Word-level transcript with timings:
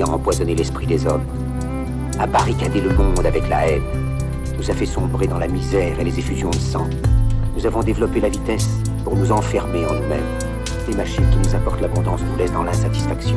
l'envie 0.00 0.10
a 0.10 0.14
empoisonné 0.14 0.54
l'esprit 0.54 0.86
des 0.86 1.06
hommes, 1.06 1.24
a 2.18 2.26
barricadé 2.26 2.80
le 2.80 2.94
monde 2.94 3.24
avec 3.24 3.48
la 3.48 3.68
haine, 3.68 3.82
nous 4.58 4.70
a 4.70 4.74
fait 4.74 4.86
sombrer 4.86 5.26
dans 5.26 5.38
la 5.38 5.48
misère 5.48 5.98
et 5.98 6.04
les 6.04 6.18
effusions 6.18 6.50
de 6.50 6.56
sang. 6.56 6.86
Nous 7.56 7.66
avons 7.66 7.82
développé 7.82 8.20
la 8.20 8.28
vitesse 8.28 8.68
pour 9.04 9.16
nous 9.16 9.32
enfermer 9.32 9.84
en 9.86 9.94
nous-mêmes. 9.94 10.20
Les 10.88 10.96
machines 10.96 11.24
qui 11.30 11.48
nous 11.48 11.54
apportent 11.54 11.80
l'abondance 11.80 12.20
nous 12.30 12.36
laissent 12.36 12.52
dans 12.52 12.62
l'insatisfaction. 12.62 13.36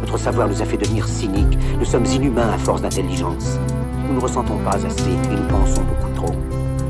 Notre 0.00 0.18
savoir 0.18 0.48
nous 0.48 0.60
a 0.60 0.64
fait 0.64 0.76
devenir 0.76 1.06
cyniques. 1.06 1.58
Nous 1.78 1.84
sommes 1.84 2.06
inhumains 2.06 2.50
à 2.50 2.58
force 2.58 2.82
d'intelligence. 2.82 3.58
Nous 4.06 4.14
ne 4.14 4.20
ressentons 4.20 4.58
pas 4.58 4.76
assez 4.76 5.10
et 5.10 5.36
nous 5.36 5.48
pensons 5.48 5.82
beaucoup 5.82 6.12
trop. 6.14 6.34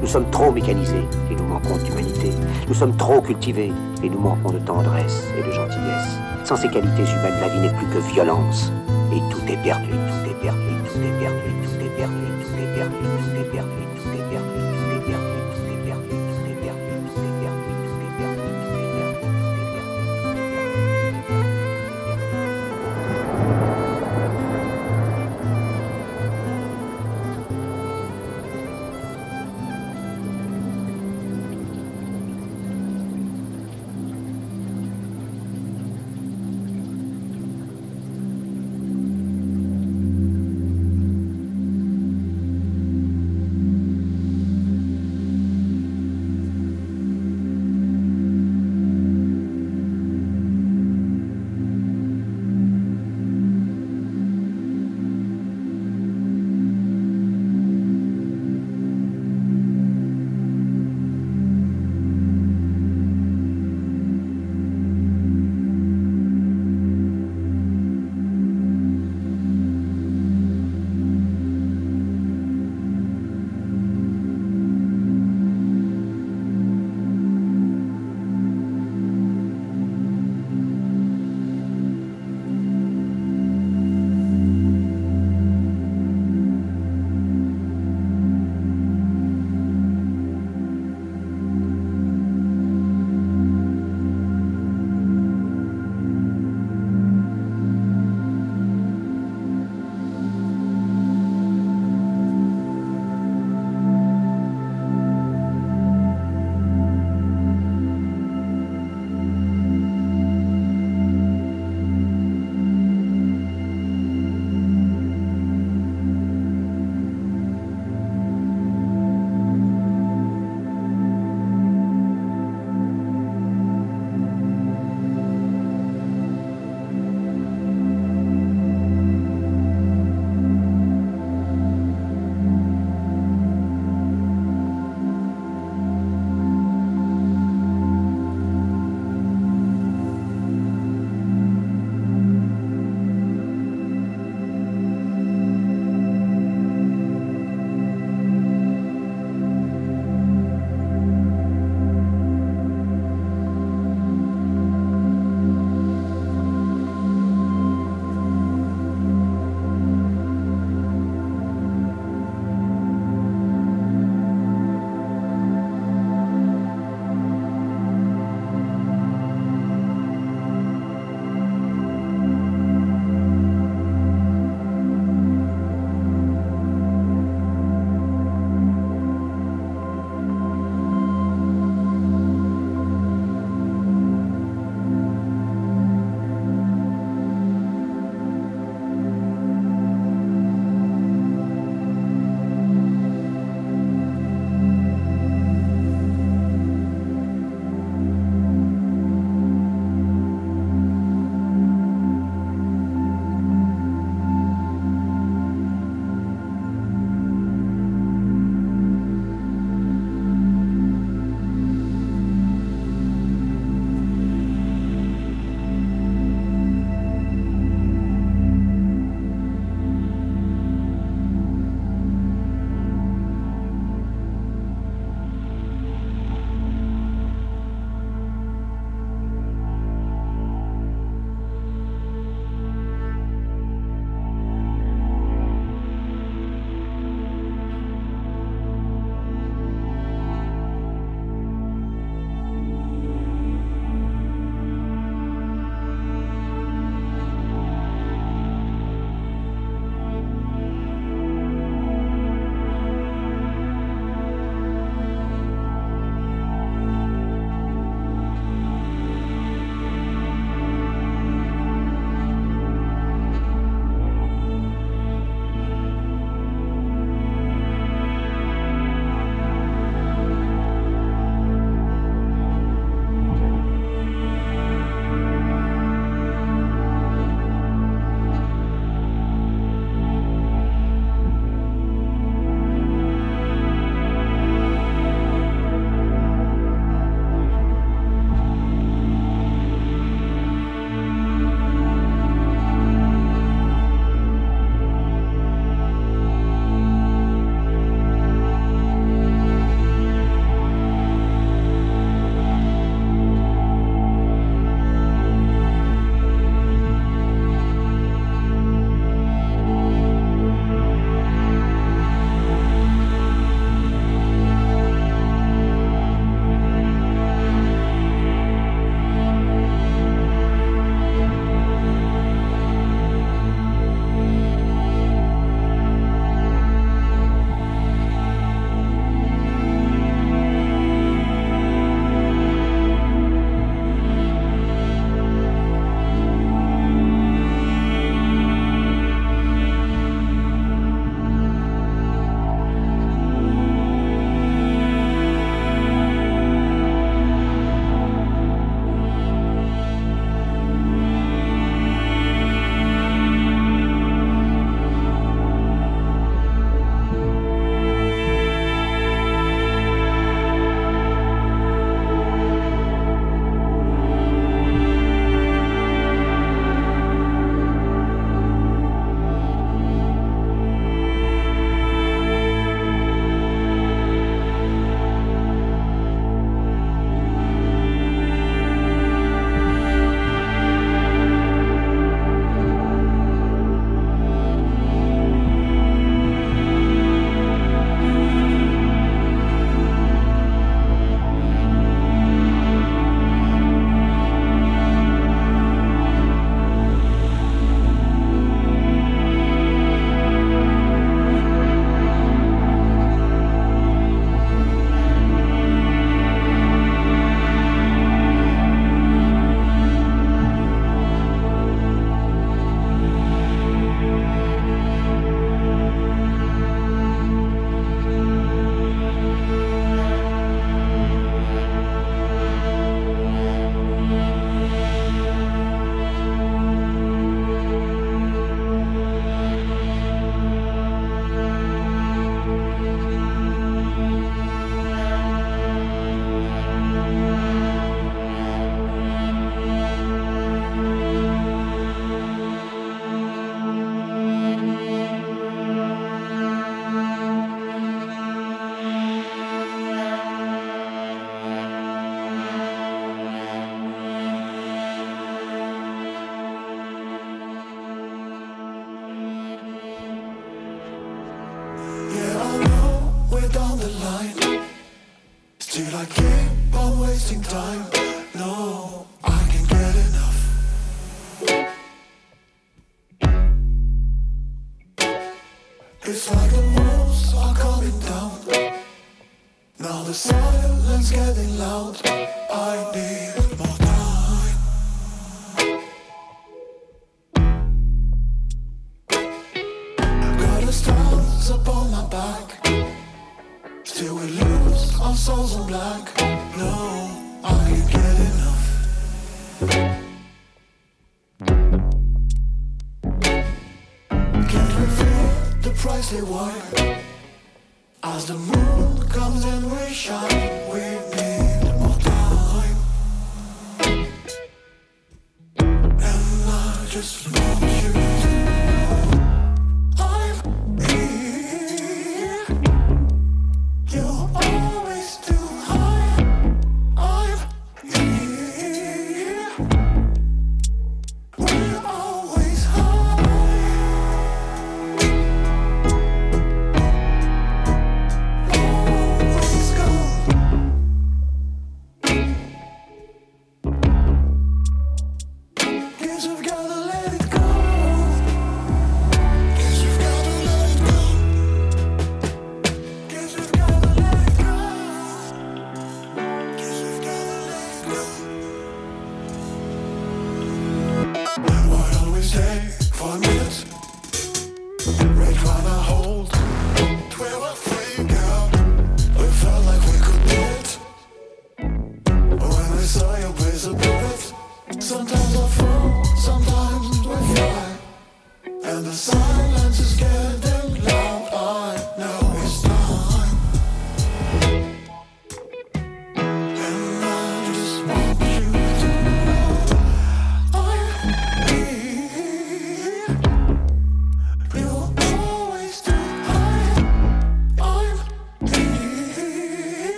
Nous 0.00 0.06
sommes 0.06 0.30
trop 0.30 0.52
mécanisés 0.52 1.04
et 1.30 1.34
nous 1.34 1.46
manquons 1.46 1.76
d'humanité. 1.78 2.30
Nous 2.68 2.74
sommes 2.74 2.96
trop 2.96 3.20
cultivés 3.20 3.72
et 4.02 4.08
nous 4.08 4.20
manquons 4.20 4.50
de 4.50 4.58
tendresse 4.58 5.24
et 5.38 5.42
de 5.42 5.52
gentillesse. 5.52 6.18
Sans 6.44 6.56
ces 6.56 6.68
qualités 6.68 7.02
humaines, 7.02 7.40
la 7.40 7.48
vie 7.48 7.60
n'est 7.60 7.74
plus 7.74 7.86
que 7.86 7.98
violence. 8.12 8.72
Tout 9.18 9.52
est 9.52 9.56
perdu, 9.64 9.88
tout 9.90 10.30
est 10.30 10.40
perdu, 10.40 10.60
tout 10.86 11.00
est 11.00 11.18
perdu, 11.18 11.37